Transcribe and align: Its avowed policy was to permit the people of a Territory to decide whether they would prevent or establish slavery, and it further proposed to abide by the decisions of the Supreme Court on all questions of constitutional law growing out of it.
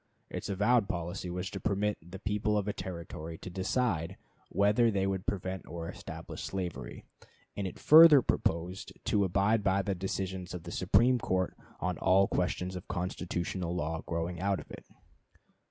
Its 0.31 0.49
avowed 0.49 0.89
policy 0.89 1.29
was 1.29 1.51
to 1.51 1.59
permit 1.59 1.95
the 2.01 2.17
people 2.17 2.57
of 2.57 2.67
a 2.67 2.73
Territory 2.73 3.37
to 3.37 3.51
decide 3.51 4.17
whether 4.49 4.89
they 4.89 5.05
would 5.05 5.27
prevent 5.27 5.67
or 5.67 5.87
establish 5.89 6.41
slavery, 6.41 7.05
and 7.55 7.67
it 7.67 7.77
further 7.77 8.23
proposed 8.23 8.91
to 9.05 9.23
abide 9.23 9.63
by 9.63 9.83
the 9.83 9.93
decisions 9.93 10.55
of 10.55 10.63
the 10.63 10.71
Supreme 10.71 11.19
Court 11.19 11.55
on 11.79 11.99
all 11.99 12.27
questions 12.27 12.75
of 12.75 12.87
constitutional 12.87 13.75
law 13.75 14.01
growing 14.03 14.39
out 14.39 14.59
of 14.59 14.71
it. 14.71 14.87